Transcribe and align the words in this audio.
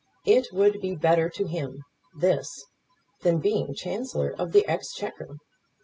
It 0.25 0.47
would 0.51 0.81
be 0.81 0.95
better 0.95 1.29
to 1.29 1.45
him, 1.45 1.83
this, 2.17 2.65
than 3.21 3.37
being 3.37 3.75
Chancellor 3.75 4.33
of 4.35 4.51
the 4.51 4.67
Exchequer. 4.67 5.37